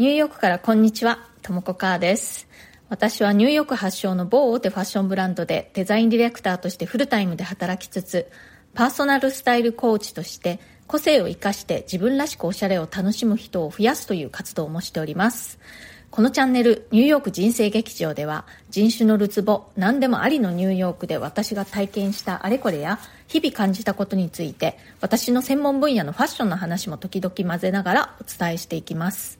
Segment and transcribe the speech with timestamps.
[0.00, 2.48] ニューヨークからこんにちは、ともこかーです。
[2.88, 8.30] 私はニューヨーク発祥の某大手ファッションブランドでデザインディレクターとしてフルタイムで働きつつ、
[8.72, 15.58] パーソナルスタイルコーチとして個性を生かして自分らしくおしゃれを楽しむ人を増やすという活動もしております。
[16.10, 22.98] このチャンネル、ニューヨーク人生劇場では、人種のるつぼ、何でもありのニューヨークで私が体験したあれこれや、
[23.28, 29.38] 日々感じたことについて、私の専門分野のファッションの話も時々混ぜながらお伝えしていきます。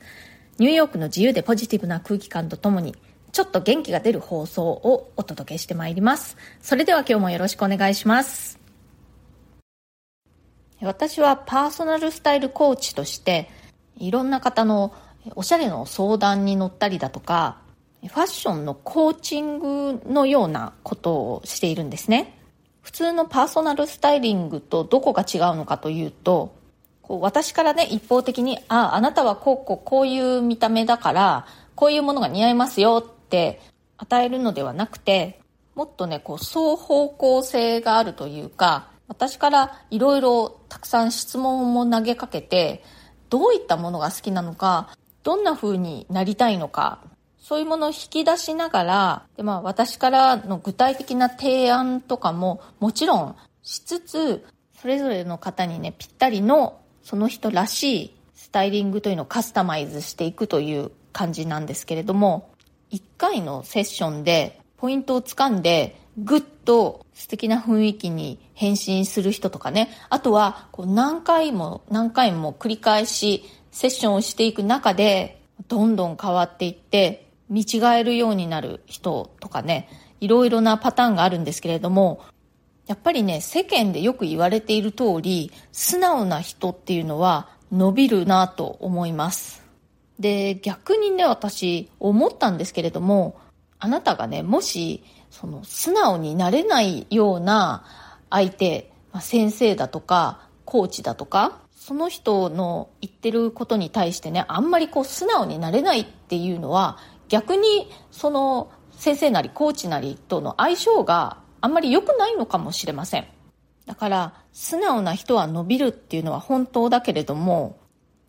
[0.60, 2.94] ニューヨークの自由でポジティブな空気感とともに、
[3.32, 6.36] ちょっと元気が出る放送をお届けしてまいります。
[6.60, 8.60] それでは今日もよろしくお願いします。
[10.82, 13.48] 私はパーソナルスタイルコーチとして、
[13.96, 14.92] いろんな方の
[15.34, 17.56] おしゃれの相談に乗ったりだとか、
[18.02, 22.38] ファッションのコーチングのようなことをしているんですね。
[22.82, 26.59] 普通のパーソナルスタイリングとどこが違うのかというと、
[27.10, 33.60] こう私からね、一方的に、あ、あなたはこうこうこういう見た目だから、こういうものが似合いますよって
[33.96, 35.40] 与えるのではなくて、
[35.74, 42.84] もっとね、こう、双方向性があるというか、私からいろいろたくさん質問も投げかけて、
[43.28, 44.90] どういったものが好きなのか、
[45.24, 47.00] どんな風になりたいのか、
[47.40, 54.46] そういうものを引き出しながら、でまあ私からの具体的な提案とかももちろんしつつ、
[54.80, 56.79] それぞれの方にね、ぴったりの
[57.10, 62.50] その人らしいスタイリングというのをカスタマイズしていくという感じなんですけれども、
[62.92, 79.88] 1回のセッションでポイントをつかんで、ぐっと素敵な雰囲気に変身する人とかね、あとはこう何回も何回も繰り返しセッションをしていく中で、どんどん変わっていって、見違えるようになる人とかね、
[80.20, 82.22] いろいろなパターンがあるんですけれども、
[82.90, 89.62] やっぱりね、世間でよく言われている通り、素直な人っていうのは伸びるなと思います。
[90.18, 93.38] で、逆にね、私思ったんですけれども、
[93.78, 97.84] あなたがね、もし、その素直になれないような
[98.28, 106.98] 相手、まあ、先生だとか、コーチだとか、その人の言ってることに対してね、あんまりこう素直になれないっていうのは、
[107.28, 113.26] 逆にその先生なりコーチなりとの相性があんまり良くないのかもしれません。
[113.86, 117.78] だから、素直な人は伸びるっていうのは本当だけれども、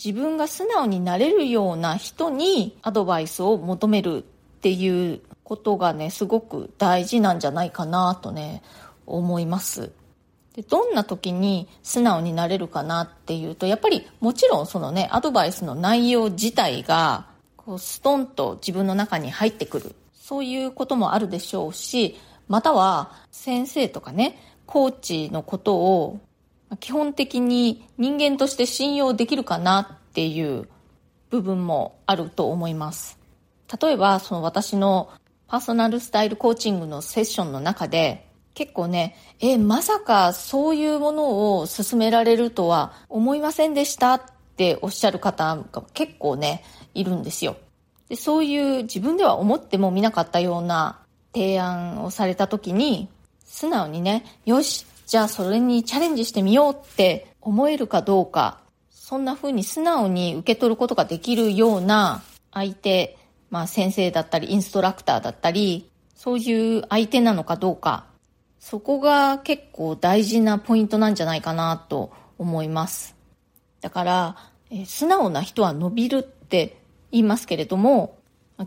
[0.04, 4.22] 自分が素直になれるような人にアドバイスを求めるっ
[4.62, 8.64] ていうことがね、すごく大事なんじゃないかなとね、
[9.06, 9.92] 思います。
[10.56, 19.96] でどんな時に素直になれるかなっていうと、やっぱりもちろんそのね、アドバイスの内容自体が、こうストンと自分の中に入ってくる。
[20.14, 22.18] そういうこともあるでしょうし、
[22.52, 26.20] または先生とかね、コーチのことを
[26.82, 30.68] 基本的に人間として信用できるかなっていう
[31.30, 33.18] 部分もあると思います。
[33.82, 35.12] 例えば、その私の
[35.48, 44.22] パーソナルスタイルコーチングのセッションの中で、結構ね、え、まさかそういうものを勧められるとは思いませんでしたっ
[44.58, 47.56] ておっしゃる方が結構ね、いるんですよ。
[48.10, 51.01] でそういう自分では思ってもみなかったような
[51.34, 53.10] 提案をされた時に、
[53.46, 58.60] 素直にね、よし、じゃあそれにチャレンジしてみようって思えるかどうか、
[58.90, 63.18] そんな風に素直に受け取ることができるような相手、
[63.50, 68.06] まあ先生だったりインストラクターだったり、そういう相手なのかどうか、
[68.60, 73.16] そこが結構大事なポイントなんじゃないかなと思います。
[73.82, 74.36] だから、
[74.70, 76.78] え素直な人は伸びるって
[77.12, 78.18] 言いますけれども、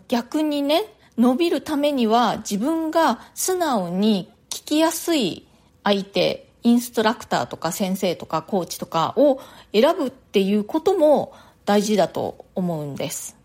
[0.08, 0.82] 逆にね、
[1.16, 5.46] 伸びるためには自分が素直に聞きやすい
[5.84, 9.40] 相手、インストラクターとか先生とかコーチとかを
[9.72, 11.32] 選ぶっていうことも
[11.64, 13.36] 大事だと思うんです。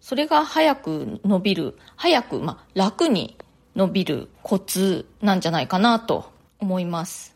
[0.00, 3.36] それが早く伸びる、早く、まあ、楽に
[3.74, 7.34] 伸びるコツなんじゃないかなと思います。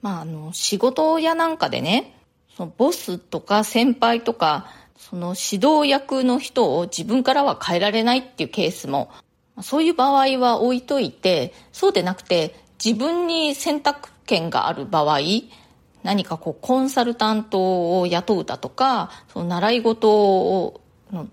[0.00, 2.14] まあ、あの、仕事やなんかでね、
[2.56, 4.68] そのボスとか先輩とか
[4.98, 9.10] その指導役の人を自分からは変えられないっていうケースも、
[9.62, 15.18] そういう場合は置いといて、そうでなくて自分に選択権がある場合、
[16.02, 20.80] 何かこうコンサルタントを雇うだとか、その習い事を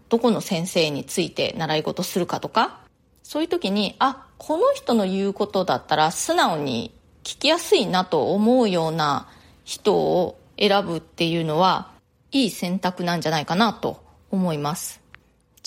[0.10, 2.80] どこの先生について習い事するかとか、
[3.24, 6.94] そういう時に、あ、この人の言うことだったら素直に
[7.24, 9.28] 聞きやすいなと思うような
[9.64, 11.92] 人を選ぶっていうのは、
[12.32, 15.02] いい選択なんじゃないかなと思います。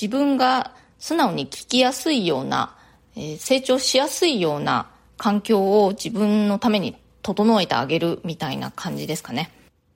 [0.01, 2.77] 自分が素直に聞きやすいような、
[3.17, 9.53] えー、成長しやすいような環境を自分のために整えてあげるみたいな感じですかね。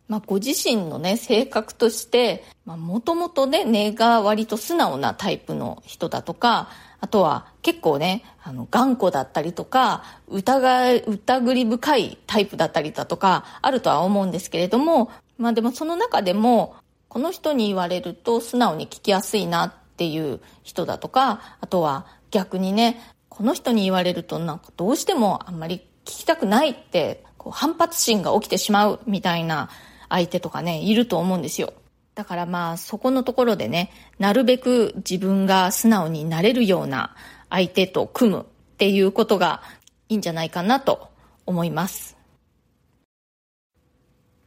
[0.08, 6.68] まあ、ご自身のね、性格として、まあ、もともとね、根が割と素直なタイプの人だとか、
[7.00, 16.76] あとは結構ね、あの、頑固だったりとか、疑い、疑り深いタイプだったりだとか、あるとは思うんですけれども、まあでもその中でも、
[17.08, 29.70] この人に言われると素直に聞きやすいなっっていう人だとか、あとは逆にね、この人に言われるとなんかどうしてもあんまり聞きたくないってこう反発心が起きてしまうみたいな
[30.08, 31.72] 相手とかね、いると思うんですよ。
[32.14, 37.14] だからまあそこのところでね、なるべく自分が素直になれるような
[37.48, 38.44] 相手と組むっ
[38.76, 39.62] ていうことが
[40.08, 41.08] いいんじゃないかなと
[41.46, 42.16] 思います。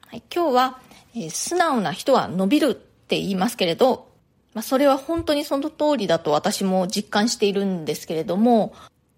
[0.07, 0.79] はい、今日は、
[1.15, 4.14] えー、素直な人は伸びるって言いますけれど、
[4.55, 8.73] まあ、それは本当にその通りだと私も実感しているんですけれども、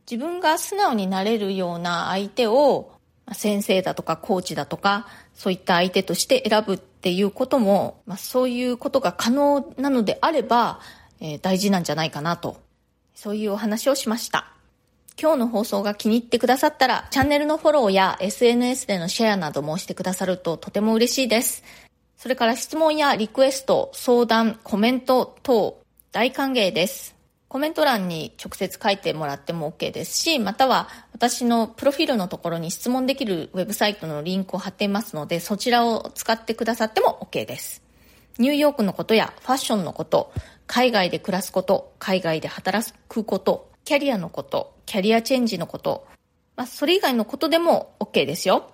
[0.09, 2.91] 自分が素直になれるような相手を
[3.33, 10.79] 先生だとかコーチだとかそういった相手として選ぶっていうことも、まあ、そういうことが可能なのであれば、
[11.19, 12.57] えー、大事なんじゃないかなと。
[13.13, 14.53] そういうお話をしました。
[15.19, 21.63] 今日の放送が気に入ってくださったらチャンネルのフォローや SNS でのシェアなどもしてくださるととても嬉しいです。
[22.17, 25.79] それから質問やリクエスト相談コメント等
[26.11, 27.17] 大歓迎です
[27.47, 37.81] コメント欄に直接書いてもらっても OK ですし、または私のプロフィールのところに質問できるウェブサイトのリンクを貼っていますので、そちらを使ってくださっても OK です。
[38.37, 40.33] ニューヨークのことやファッションのこと、
[40.67, 46.05] 海外で暮らすこと、海外で働くこと、キャリアのこと、キャリアチェンジのこと、
[46.57, 48.69] まあ、それ以外のことでも OK ですよ。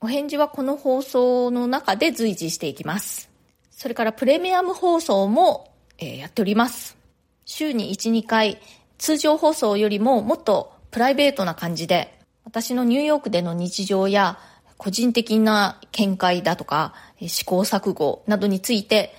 [0.00, 3.30] お返事はこの放送の中で随時していきます。
[3.70, 6.96] それからプレミアム放送も、え、やっております。
[7.44, 8.60] 週に1、2回、
[8.98, 14.38] 通常放送よりももっとプライベートな感じで、私のニューヨークでの日常や
[14.78, 19.14] 個人的な見解だとか試行錯誤などについて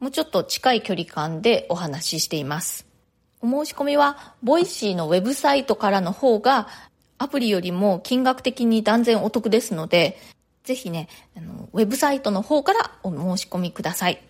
[0.00, 2.86] もうちょっと近い距離感でお話ししています。
[3.40, 6.68] お申し込みは Voicy のウェブサイトからの方が
[7.18, 10.18] アプリよりも金額的に断然お得ですので、
[10.64, 14.20] ぜひね、あのウェブサイトの方からお申し込みください。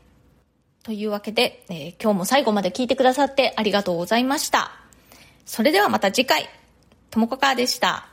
[0.83, 4.71] というわけで、えー、今日も最後まで聞いてくださってありがとうございました。
[5.45, 6.49] それではまた次回、
[7.11, 8.09] ともこかーでした。